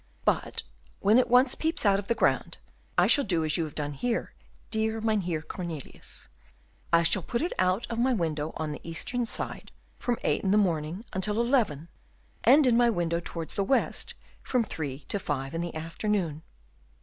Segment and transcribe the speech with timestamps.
[0.25, 0.63] But
[0.99, 2.57] when it once peeps out of the ground,
[2.97, 4.33] I shall do as you have done here,
[4.71, 6.27] dear Mynheer Cornelius:
[6.91, 10.49] I shall put it out of my window on the eastern side from eight in
[10.49, 11.87] the morning until eleven
[12.43, 16.41] and in my window towards the west from three to five in the afternoon."